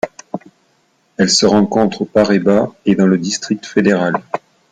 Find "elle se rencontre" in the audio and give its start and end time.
1.17-2.01